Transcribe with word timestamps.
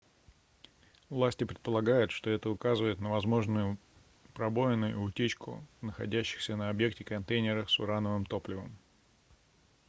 власти 1.11 1.43
предполагают 1.45 2.09
что 2.09 2.31
это 2.31 2.49
указывает 2.49 2.99
на 2.99 3.11
возможную 3.11 3.77
пробоину 4.33 4.89
и 4.89 4.95
утечку 4.95 5.63
в 5.79 5.85
находящихся 5.85 6.55
на 6.55 6.71
объекте 6.71 7.03
контейнерах 7.03 7.69
с 7.69 7.77
урановым 7.79 8.25
топливом 8.25 8.75